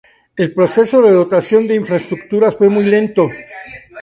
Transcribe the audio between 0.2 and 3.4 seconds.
El proceso de dotación de infraestructuras fue muy lento.